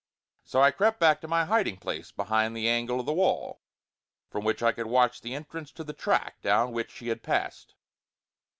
[0.43, 3.61] So I crept back to my hiding place behind the angle of the wall,
[4.31, 7.75] from which I could watch the entrance to the track down which she had passed.